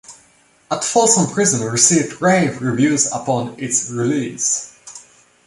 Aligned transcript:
"At 0.71 0.83
Folsom 0.83 1.29
Prison" 1.31 1.61
received 1.63 2.23
rave 2.23 2.59
reviews 2.59 3.05
upon 3.05 3.53
its 3.59 3.87
release. 3.91 4.73